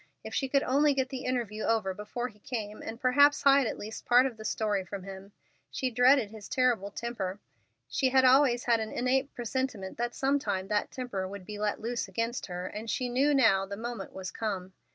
If 0.23 0.33
she 0.33 0.49
could 0.49 0.63
only 0.63 0.95
get 0.95 1.09
the 1.09 1.25
interview 1.25 1.61
over 1.61 1.93
before 1.93 2.27
he 2.27 2.39
came, 2.39 2.81
and 2.81 2.99
perhaps 2.99 3.43
hide 3.43 3.67
at 3.67 3.77
least 3.77 4.01
a 4.01 4.05
part 4.05 4.25
of 4.25 4.35
the 4.35 4.43
story 4.43 4.83
from 4.83 5.03
him! 5.03 5.31
She 5.69 5.91
dreaded 5.91 6.31
his 6.31 6.49
terrible 6.49 6.89
temper. 6.89 7.39
She 7.87 8.09
had 8.09 8.25
always 8.25 8.63
had 8.63 8.79
an 8.79 8.91
innate 8.91 9.31
presentiment 9.35 9.99
that 9.99 10.15
some 10.15 10.39
time 10.39 10.69
that 10.69 10.89
temper 10.89 11.27
would 11.27 11.45
be 11.45 11.59
let 11.59 11.81
loose 11.81 12.07
against 12.07 12.47
her, 12.47 12.65
and 12.65 12.89
she 12.89 13.09
knew 13.09 13.35
now 13.35 13.67
the 13.67 13.77
moment 13.77 14.11
was 14.11 14.31
come. 14.31 14.73